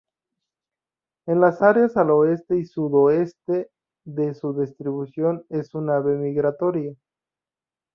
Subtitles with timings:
[1.27, 3.69] En las áreas al oeste y sudoeste
[4.03, 6.95] de su distribución es un ave migratoria.